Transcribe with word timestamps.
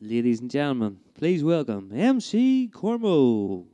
Ladies 0.00 0.40
and 0.40 0.50
gentlemen, 0.50 0.98
please 1.14 1.42
welcome 1.42 1.90
MC 1.90 2.68
Cormo. 2.70 3.64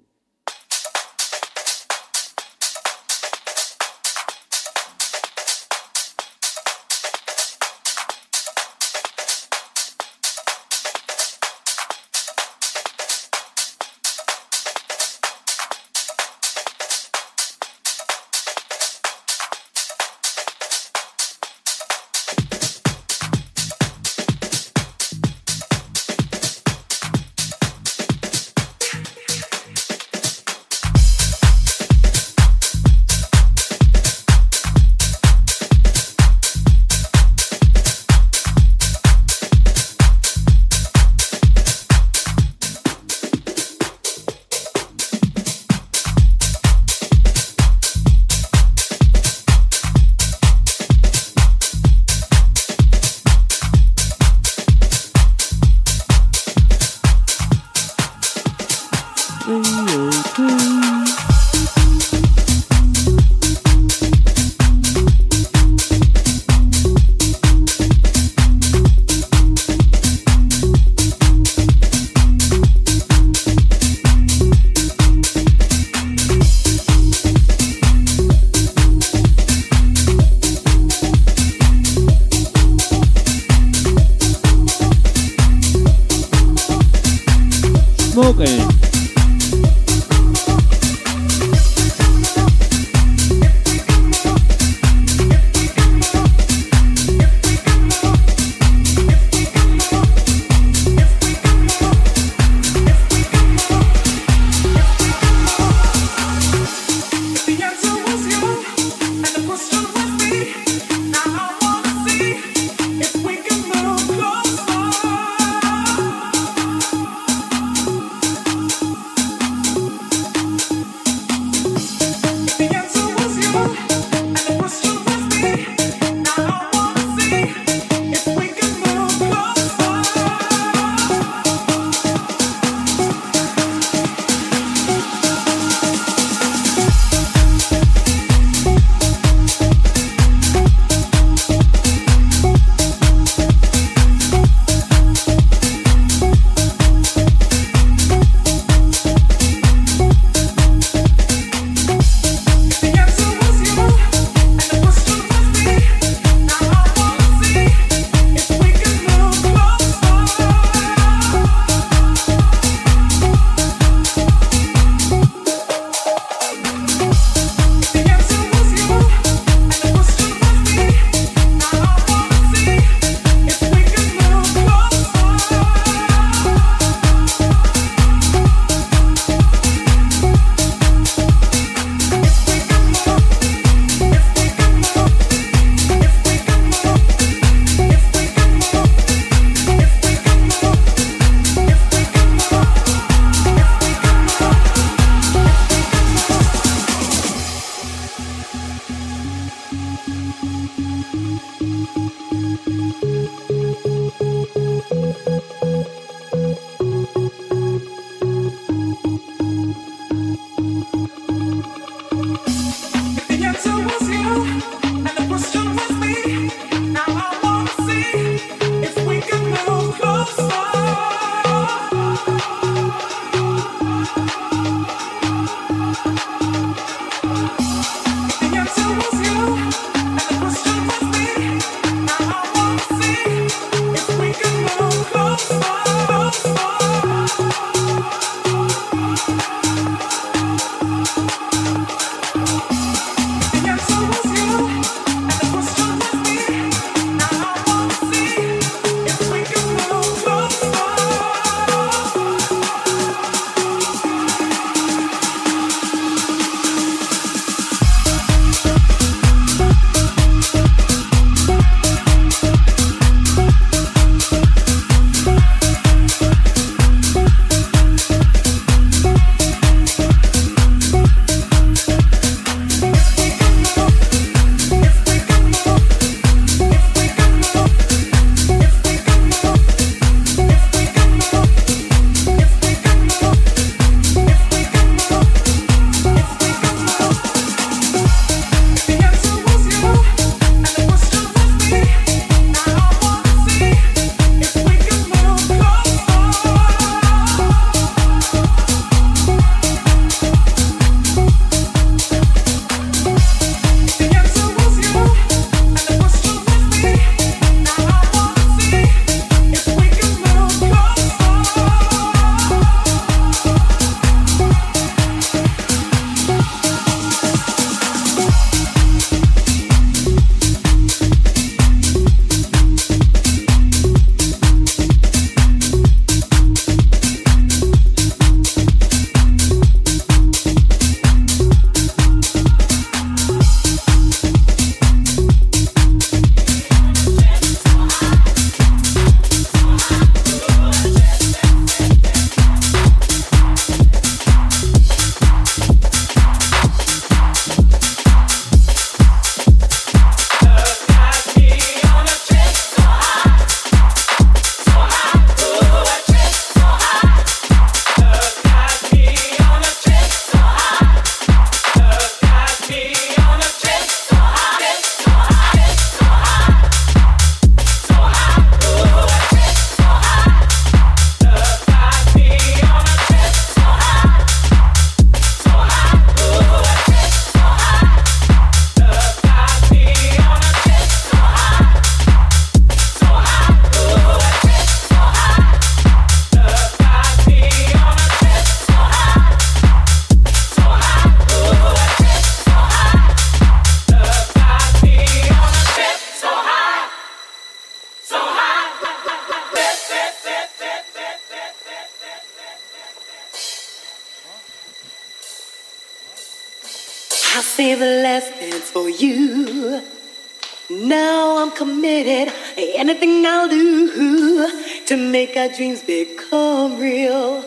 dreams 415.57 415.83
become 415.83 416.79
real. 416.79 417.45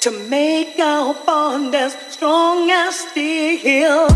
To 0.00 0.10
make 0.28 0.78
our 0.78 1.14
bond 1.26 1.74
as 1.74 1.92
strong 2.12 2.70
as 2.70 2.94
steel. 2.98 4.08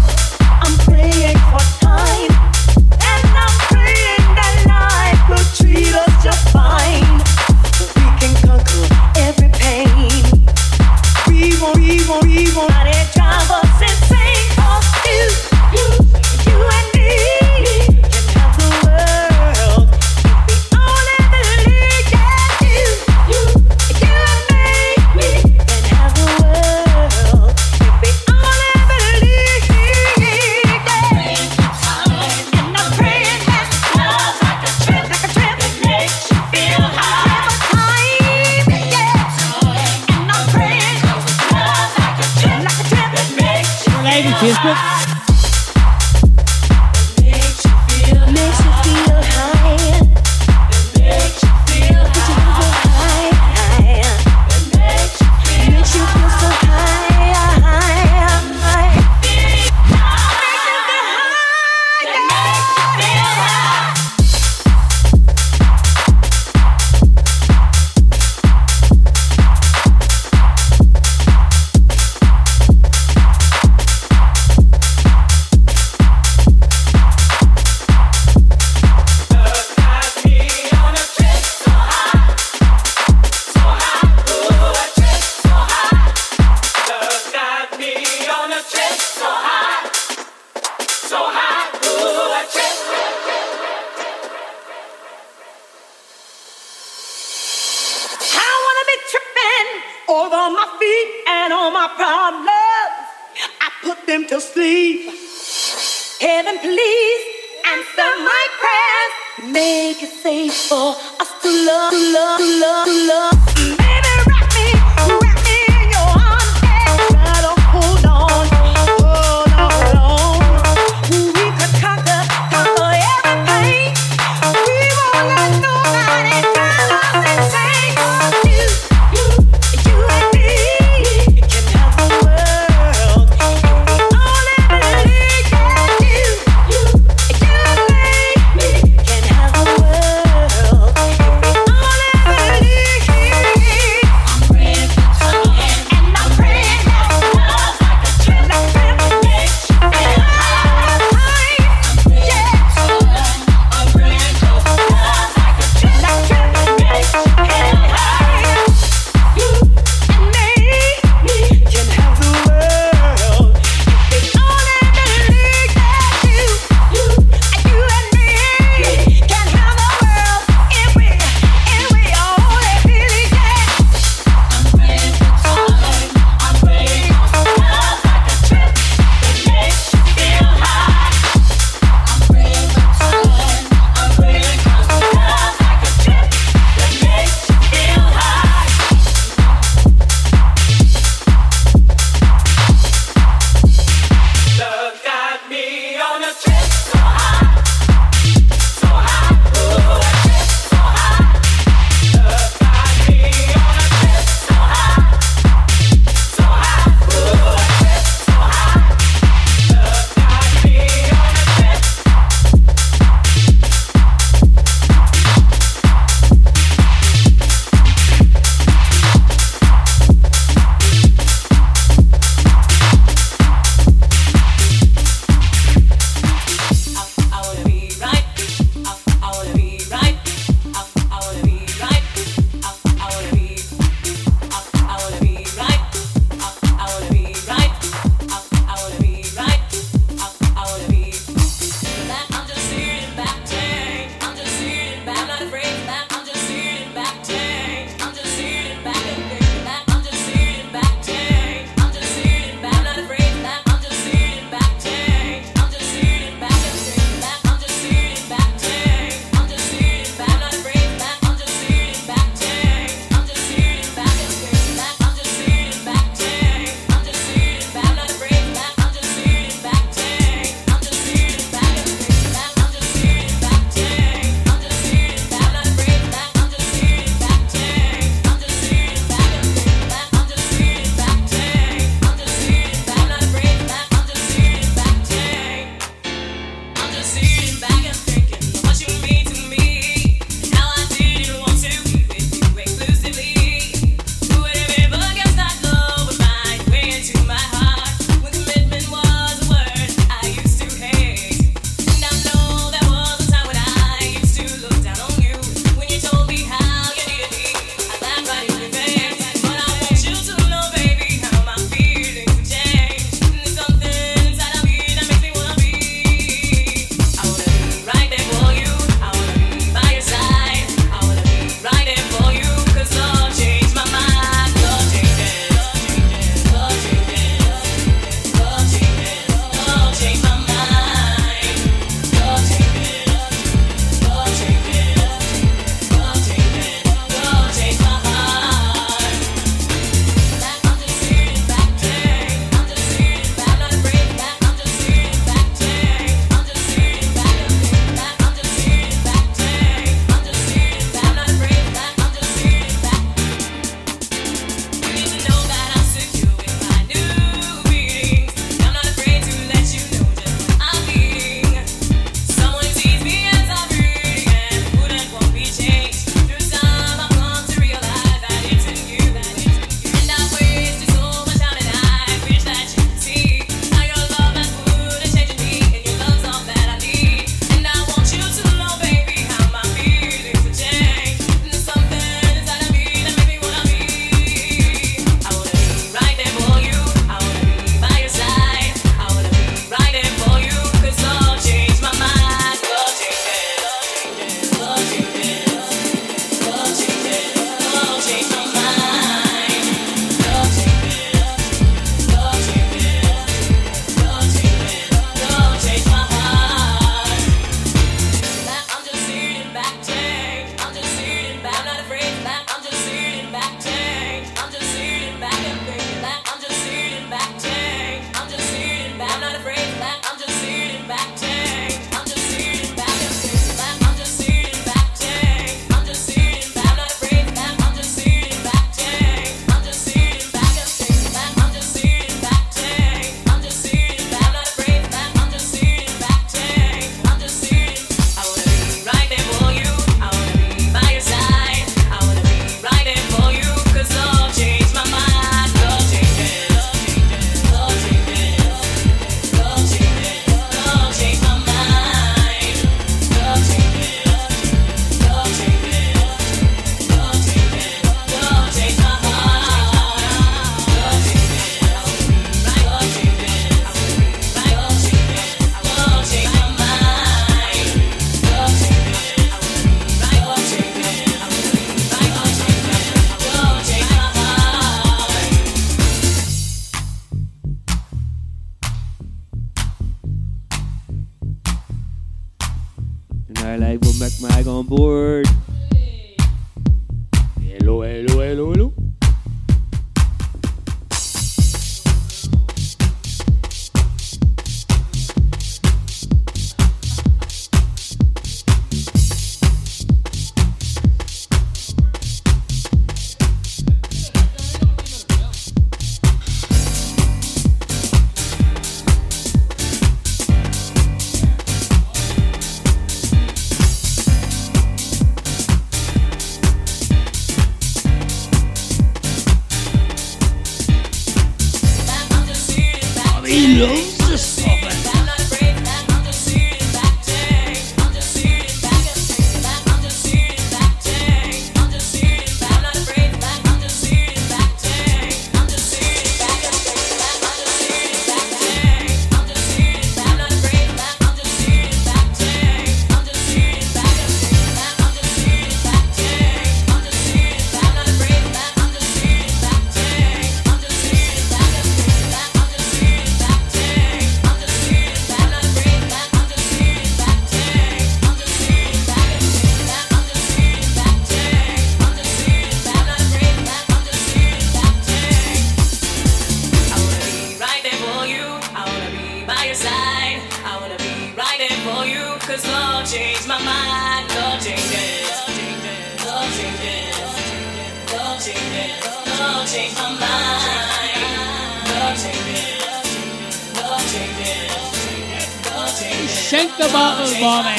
Shake 586.32 586.56
the 586.56 586.66
bottle 586.72 587.04
for 587.08 587.42
me. 587.44 587.56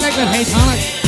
Make 0.00 0.16
it 0.16 0.24
like 0.24 0.78
hey. 0.78 0.99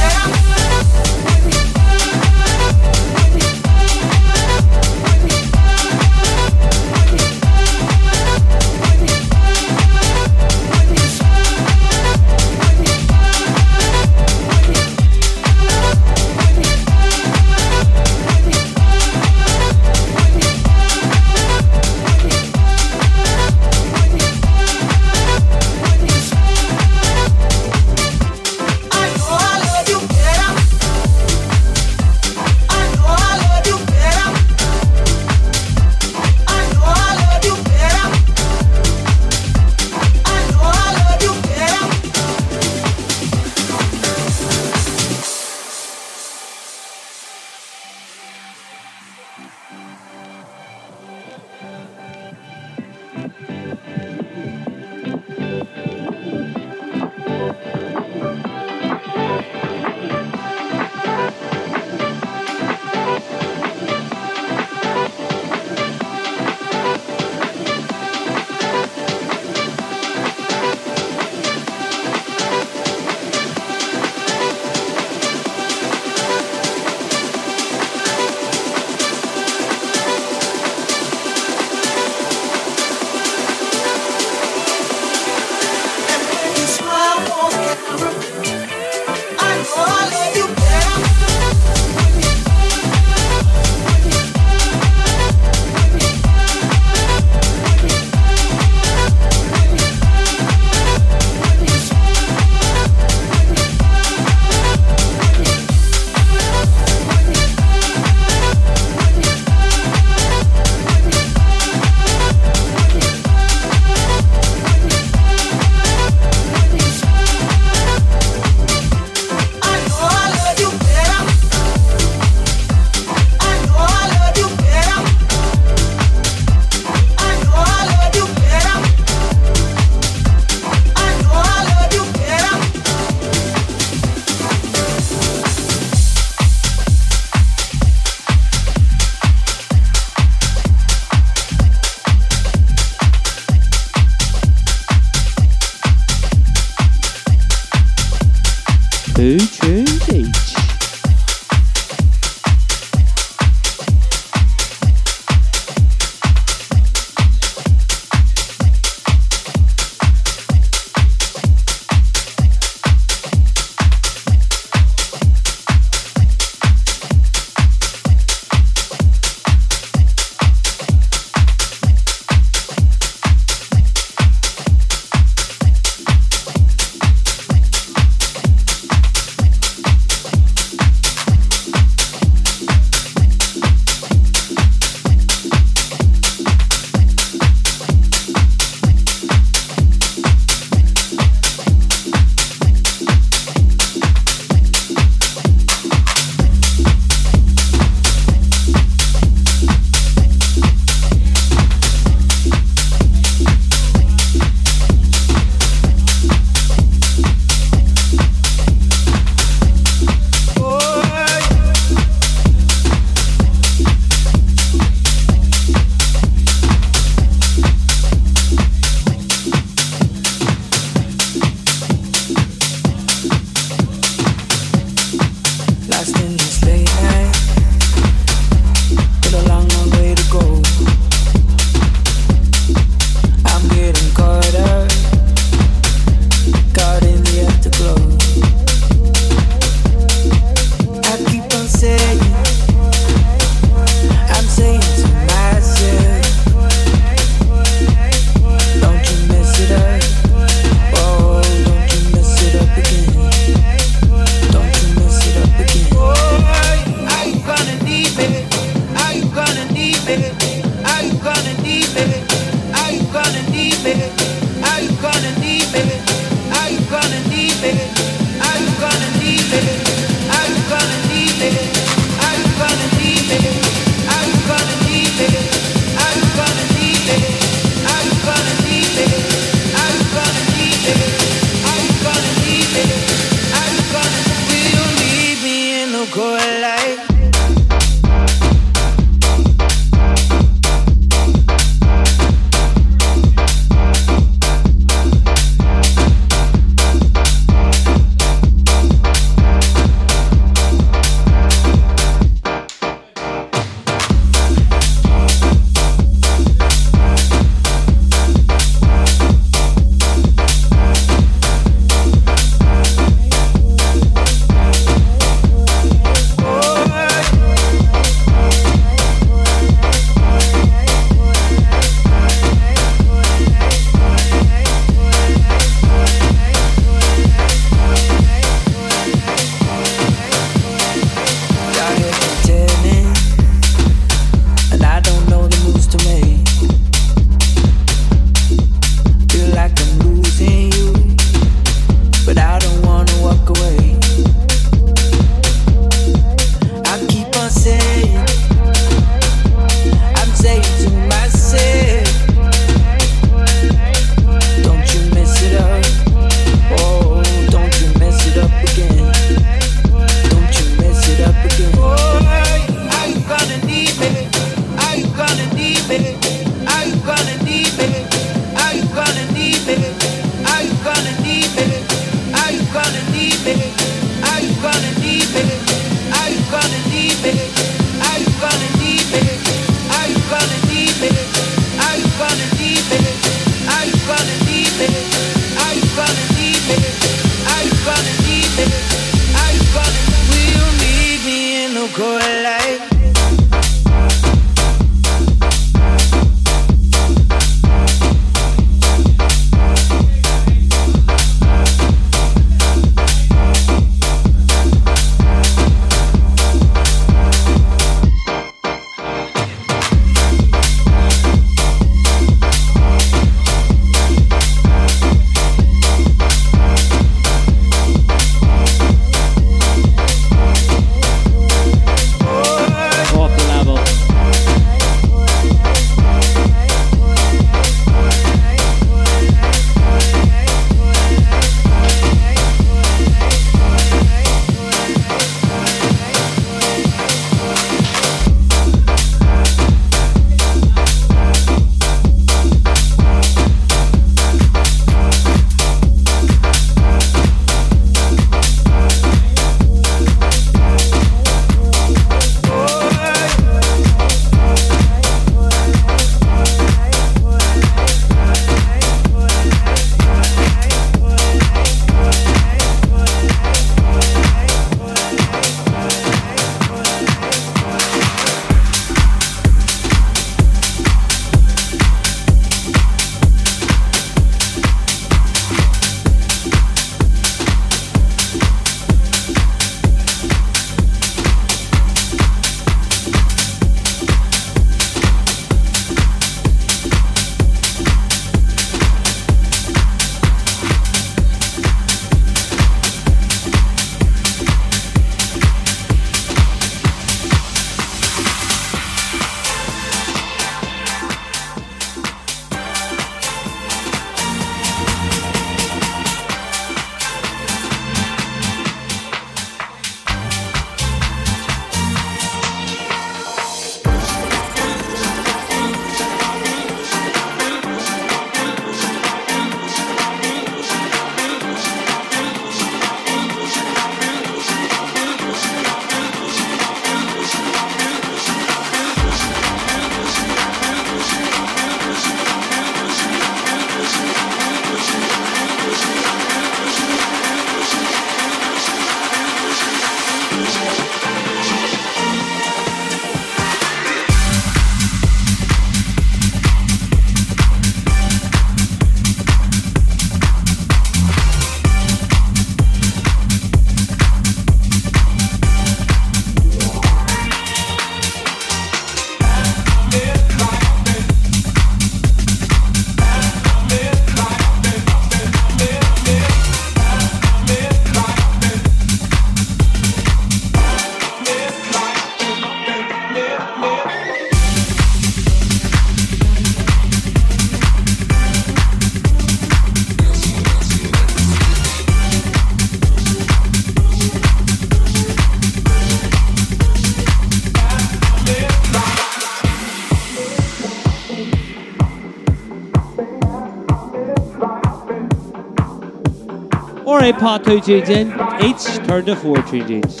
Two 597.50 597.60
tunes 597.60 597.88
in. 597.88 598.08
Each 598.44 598.64
turn 598.86 599.04
to 599.06 599.16
four 599.16 599.42
tune 599.42 599.66
tunes. 599.66 600.00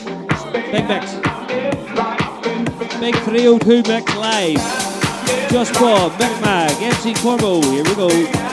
Big 0.52 0.86
mix. 0.86 1.14
Big 3.00 3.16
302 3.24 3.82
mix 3.88 4.16
live. 4.16 4.56
Just 5.50 5.74
Bob, 5.74 6.12
Mick 6.12 6.40
Mag, 6.42 6.80
MC 6.80 7.12
Cormo. 7.14 7.60
Here 7.64 7.82
we 7.82 7.94
go. 7.96 8.49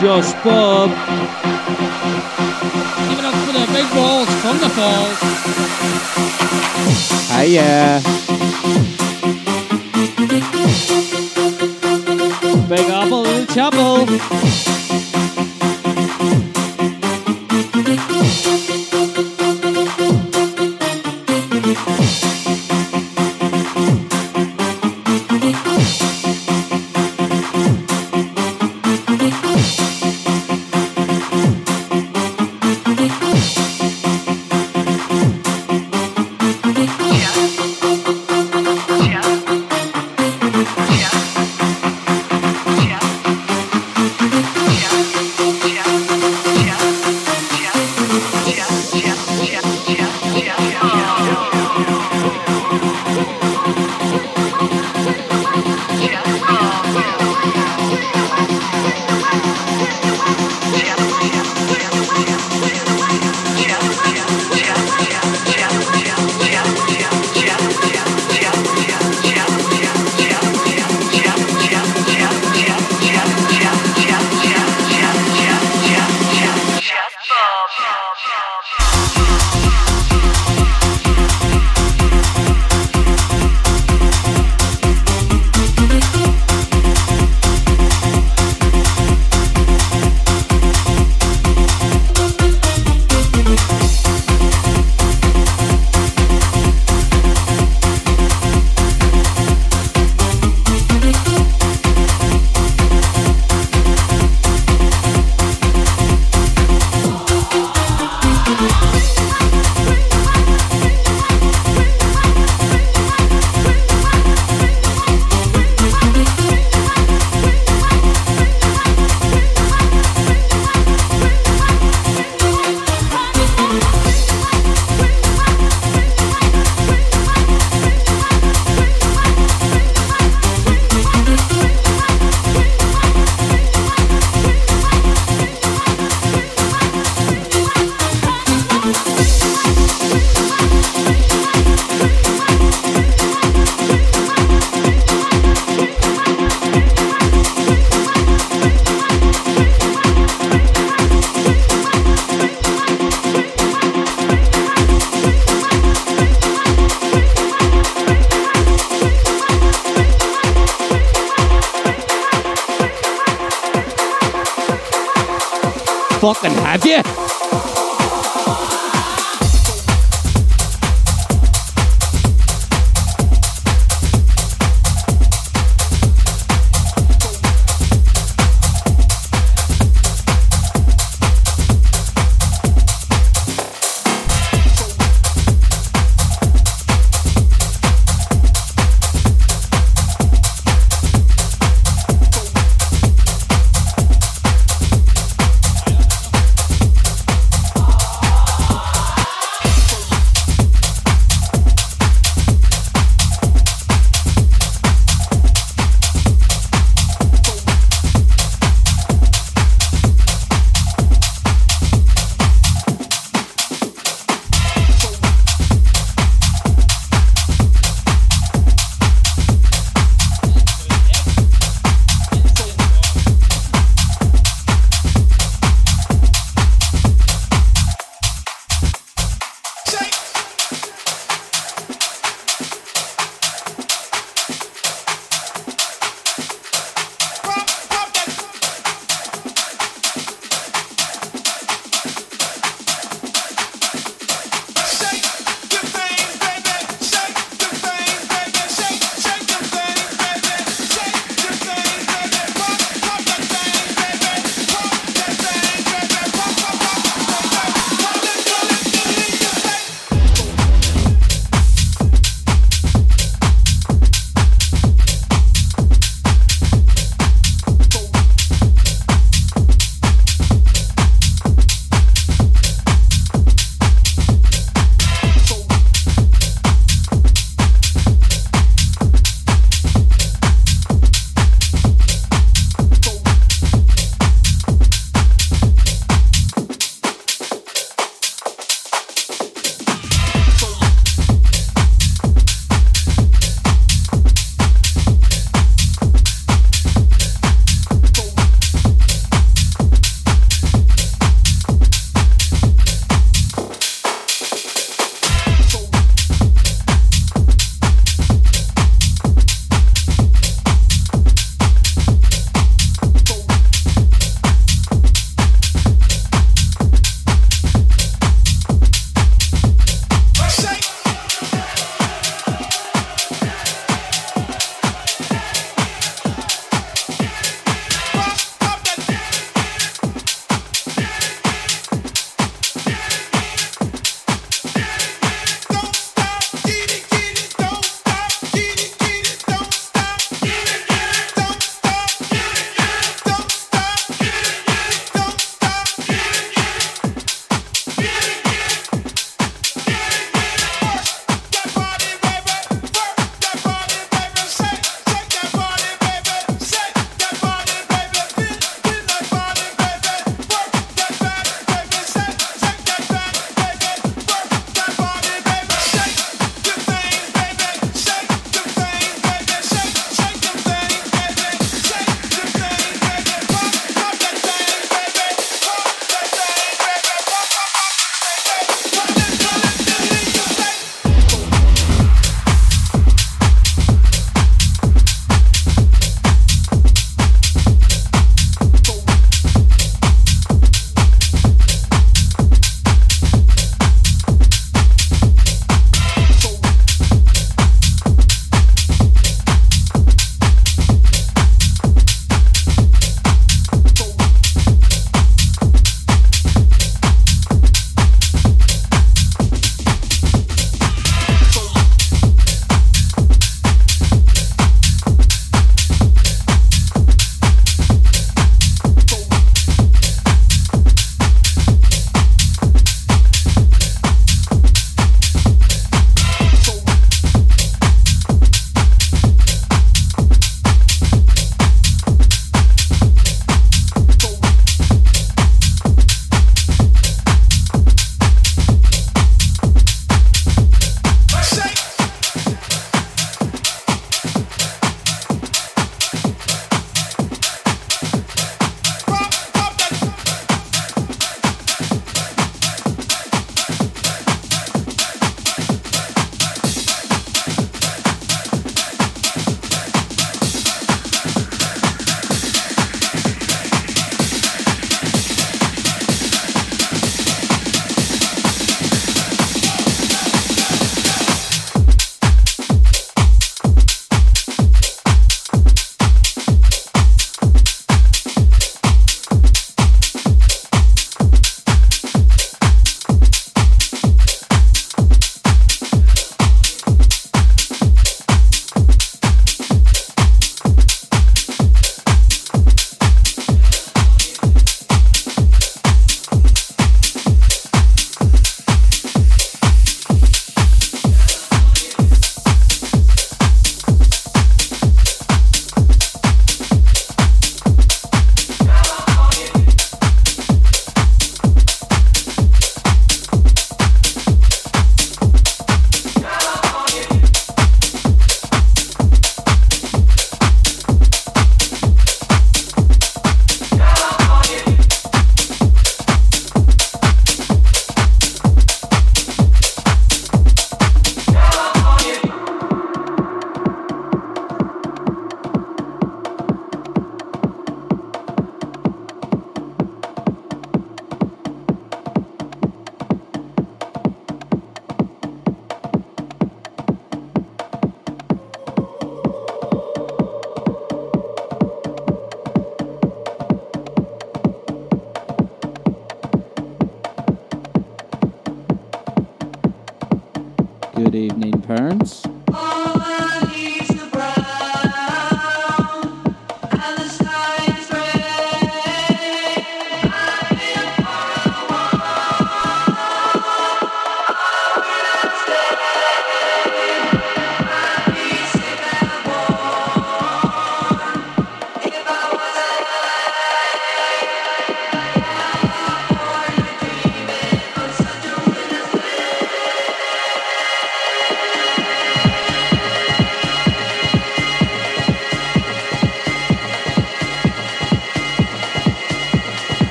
Just 0.00 0.32
Bob. 0.42 0.88
Give 0.88 0.98
it 3.18 3.24
up 3.26 3.34
for 3.44 3.52
the 3.52 3.66
big 3.70 3.86
balls 3.92 4.28
from 4.40 4.56
the 4.58 4.70
falls. 4.70 5.18
Hiya. 7.28 8.00
Big 12.66 12.88
Apple, 12.88 13.22
Little 13.22 13.46
Chapel. 13.54 14.06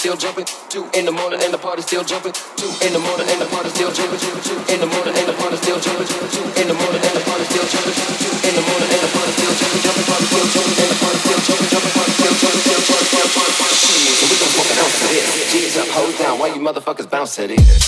still 0.00 0.16
jumping. 0.16 0.48
Two 0.72 0.88
in 0.96 1.04
the 1.04 1.12
morning 1.12 1.44
and 1.44 1.52
the 1.52 1.60
party 1.60 1.82
still 1.84 2.00
jumping. 2.00 2.32
Two 2.56 2.72
in 2.80 2.96
the 2.96 3.02
morning 3.04 3.28
and 3.28 3.36
the 3.36 3.44
party 3.52 3.68
still 3.68 3.92
jumping. 3.92 4.16
Two 4.16 4.56
in 4.72 4.80
the 4.80 4.88
morning 4.88 5.12
and 5.12 5.28
the 5.28 5.36
party 5.36 5.60
still 5.60 5.76
jumping. 5.76 6.08
Two 6.08 6.40
in 6.56 6.66
the 6.72 6.76
morning 6.80 7.04
and 7.04 7.14
the 7.20 7.22
party 7.28 7.44
still 7.44 7.68
jumping. 7.68 7.92
Two 8.16 8.32
in 8.48 8.54
the 8.56 8.64
morning 8.64 8.88
and 8.96 9.02
the 9.04 9.10
party 9.12 9.32
still 9.36 9.52
jumping. 9.60 9.82
Jumping 9.84 10.06
party 10.08 10.24
still 10.24 10.48
jumping 10.56 10.78
and 10.80 10.88
the 10.88 10.96
party 11.04 11.18
still 11.20 11.40
jumping. 11.44 11.68
Jumping 11.68 11.92
party 12.00 12.12
still 12.16 12.34
jumping. 12.40 12.64
Still 12.64 12.80
jumping. 12.80 13.12
jumping, 13.12 13.52
jumping. 13.52 13.76
Still 13.76 14.00
jumping. 14.00 14.28
We 14.32 14.36
gon' 14.40 14.52
smoke 14.56 14.70
an 14.72 14.78
ounce 14.80 14.96
of 15.04 15.08
this. 15.12 15.52
G's 15.52 15.76
up, 15.76 15.88
hold 15.92 16.16
down. 16.16 16.34
Why 16.40 16.48
you 16.48 16.60
motherfuckers 16.64 17.08
bounce 17.12 17.36
at 17.36 17.52
it? 17.52 17.79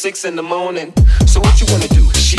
six 0.00 0.24
in 0.24 0.34
the 0.34 0.42
morning. 0.42 0.94
So 1.26 1.40
what 1.40 1.60
you 1.60 1.66
wanna 1.68 1.86
do? 1.88 2.10
She 2.14 2.38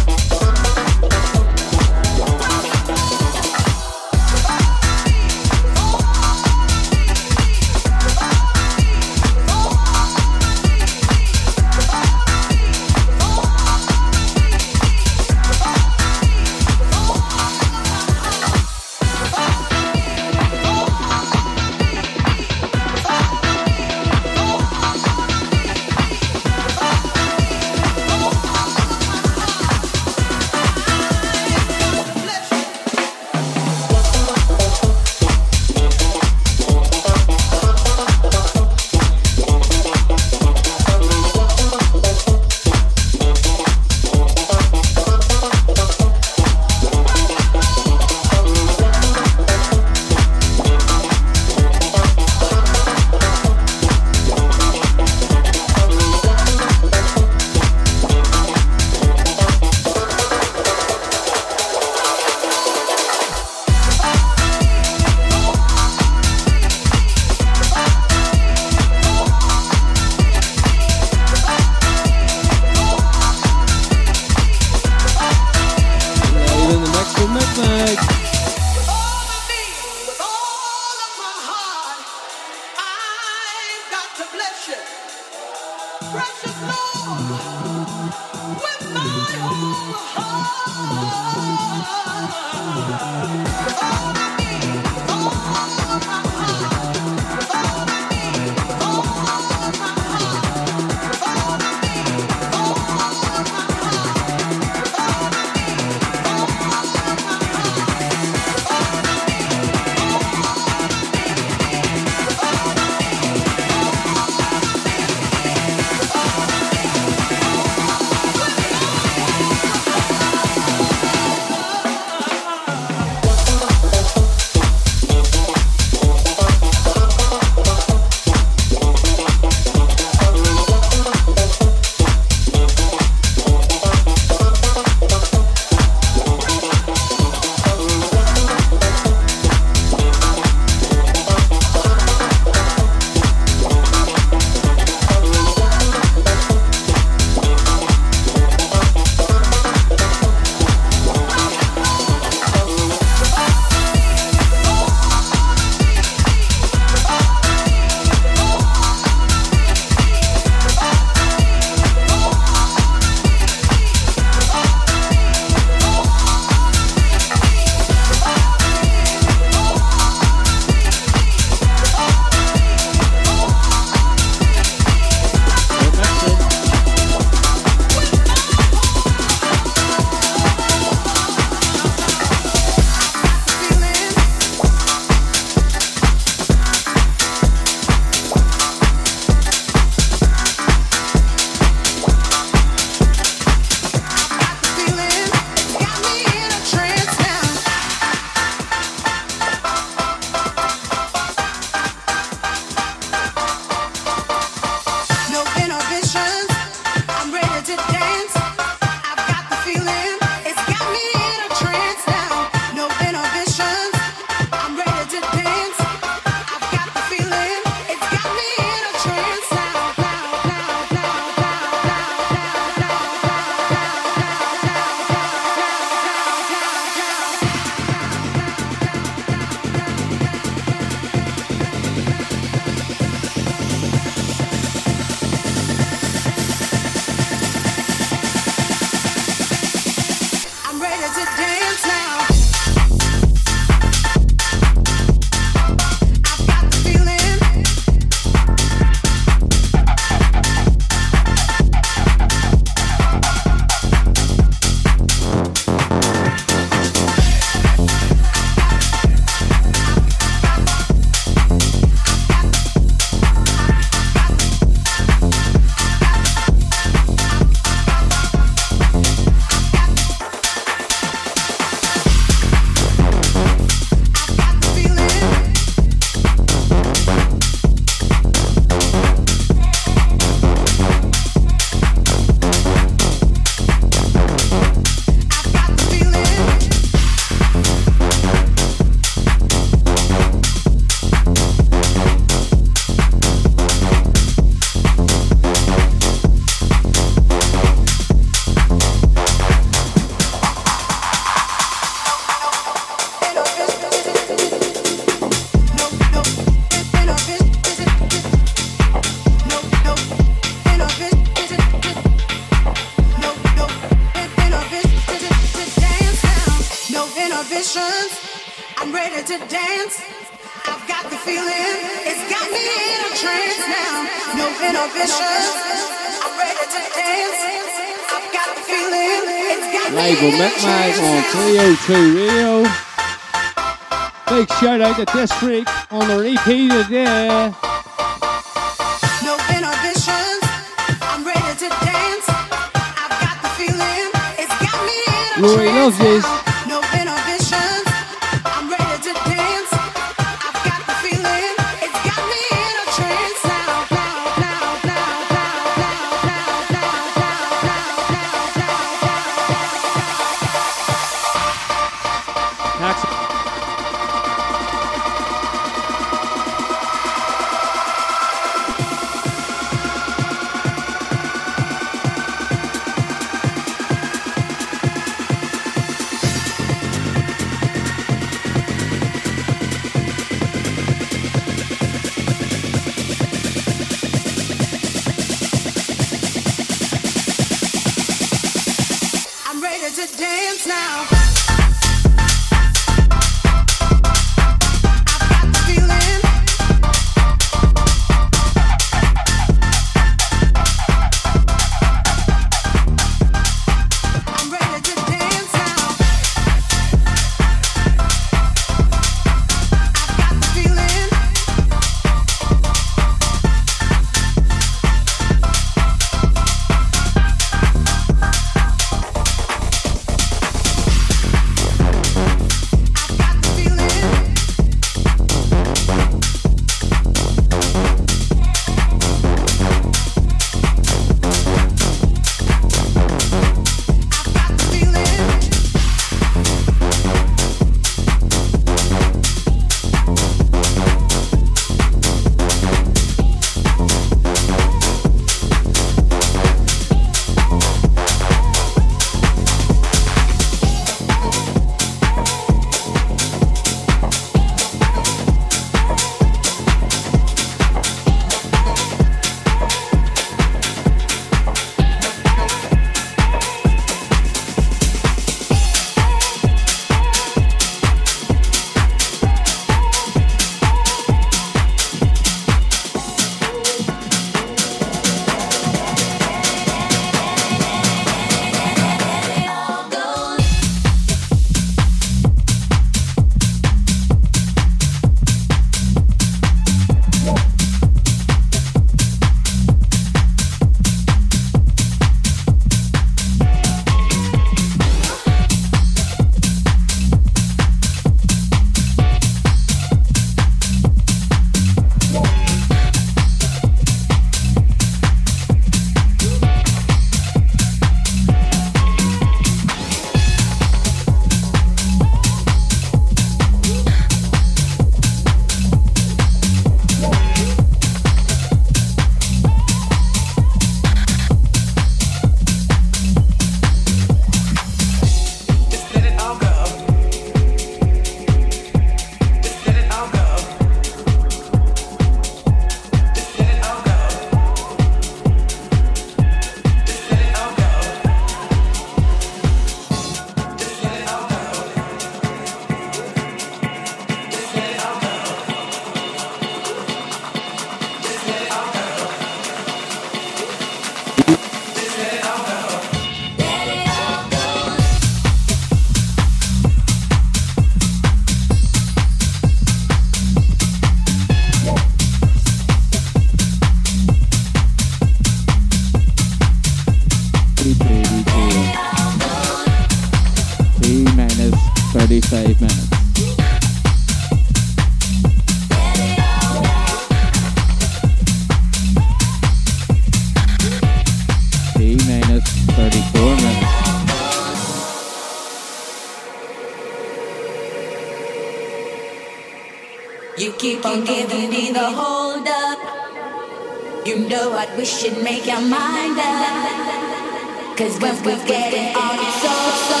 You 594.08 594.16
know 594.26 594.48
what 594.48 594.74
we 594.74 594.86
should 594.86 595.22
make 595.22 595.44
your 595.44 595.60
mind 595.60 596.16
up. 596.16 597.76
Cause 597.76 598.00
when 598.00 598.16
we 598.24 598.32
get 598.48 598.72
it 598.72 598.96
on, 598.96 599.18
it's 599.20 599.36
so 599.44 599.52
so. 599.84 600.00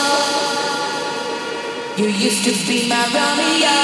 You 2.00 2.08
used 2.08 2.42
to 2.48 2.52
be 2.66 2.88
my 2.88 3.04
Romeo. 3.12 3.76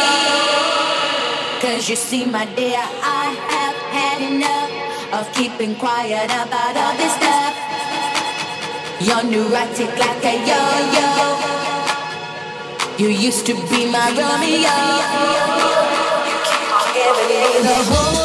Cause 1.61 1.91
you 1.91 1.97
see, 1.97 2.25
my 2.25 2.47
dear, 2.57 2.81
I 2.81 3.37
have 3.53 3.77
had 3.93 4.19
enough 4.25 4.73
of 5.13 5.31
keeping 5.35 5.75
quiet 5.75 6.25
about 6.25 6.75
all 6.75 6.97
this 6.97 7.13
stuff. 7.21 7.53
You're 9.05 9.25
neurotic 9.29 9.93
like 10.01 10.25
a 10.25 10.41
yo 10.49 10.61
yo. 10.97 11.09
You 12.97 13.09
used 13.13 13.45
to 13.45 13.53
be 13.69 13.93
my 13.93 14.09
Romeo. 14.09 14.73
Giving 16.97 17.29
me 17.29 17.61
the 17.69 17.77
hold 17.93 18.24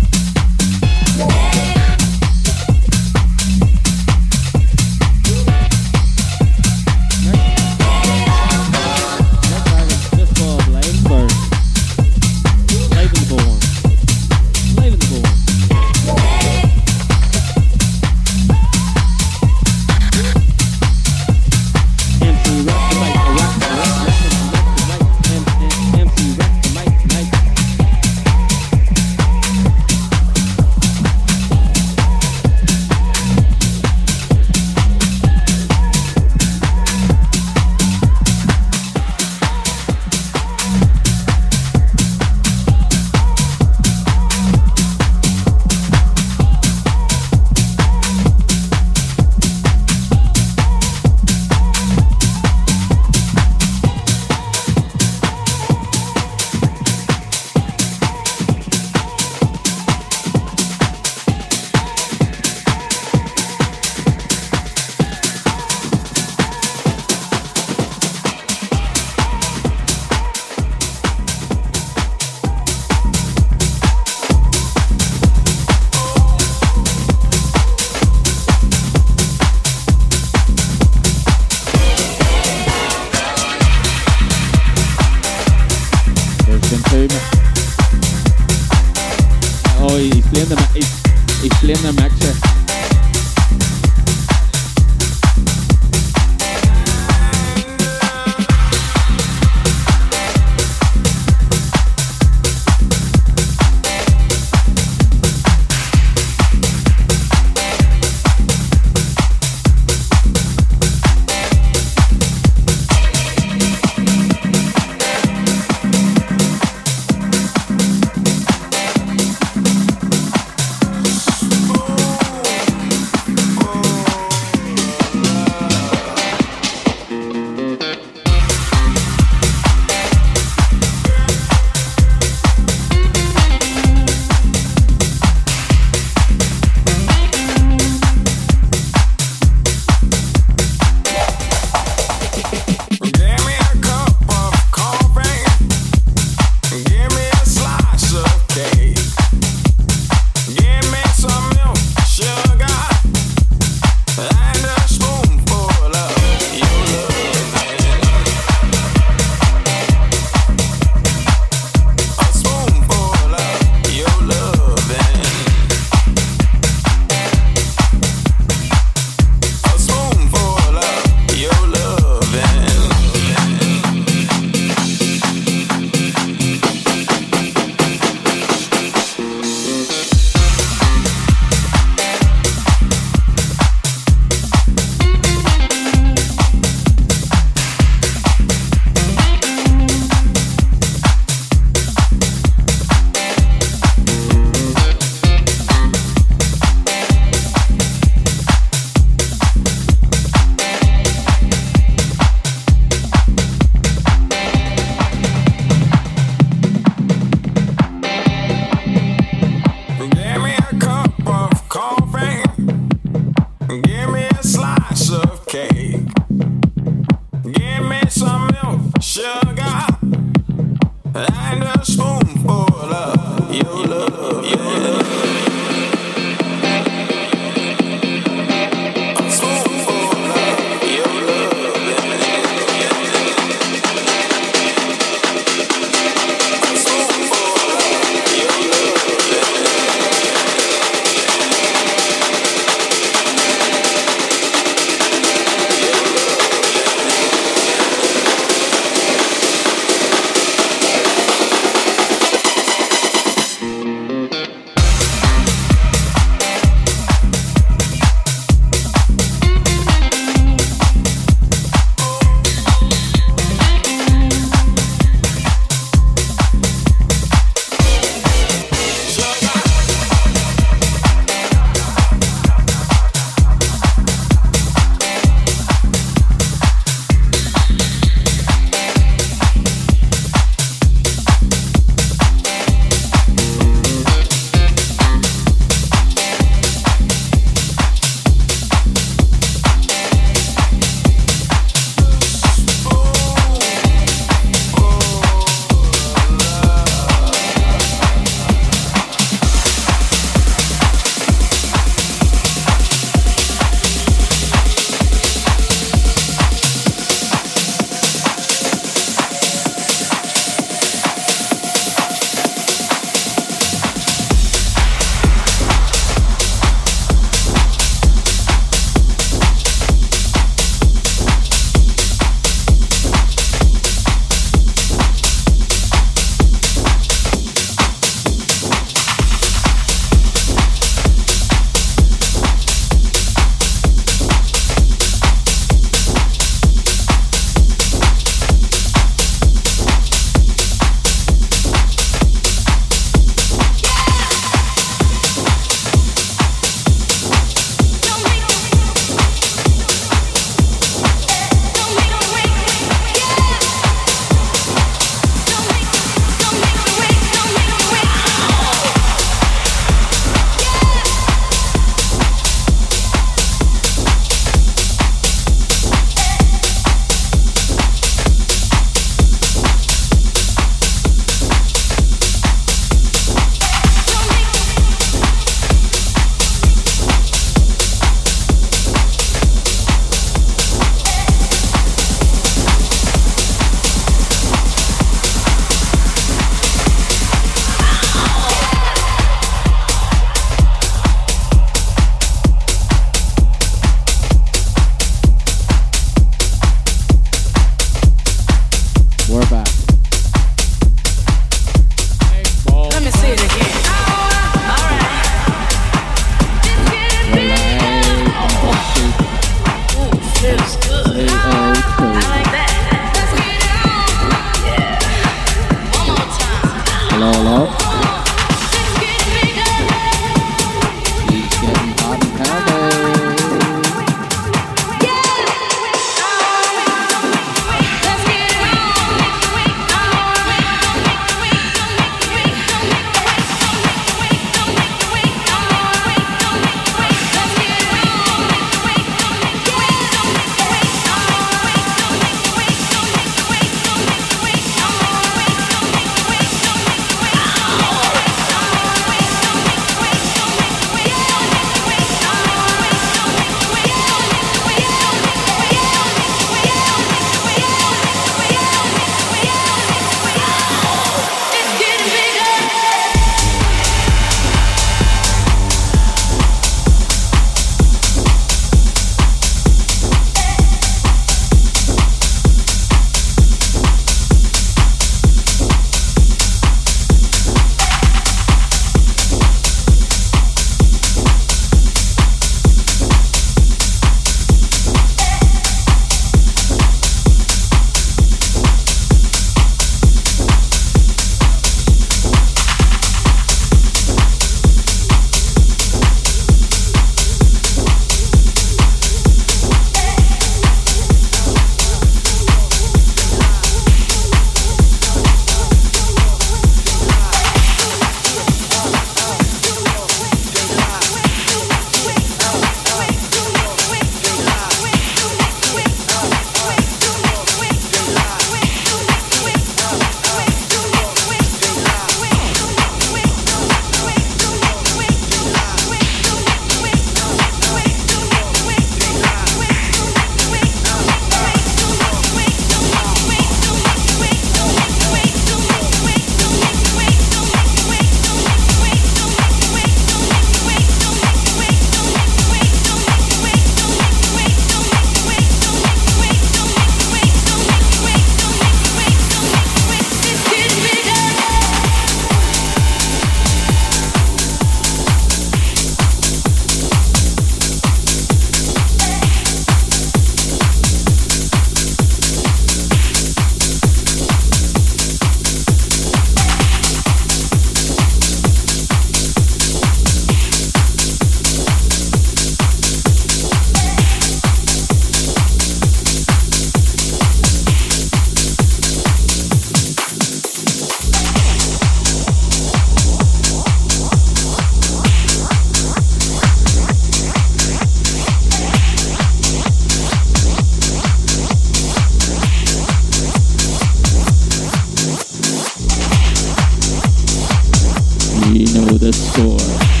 We 598.51 598.65
know 598.65 598.97
the 598.97 599.13
score. 599.13 600.00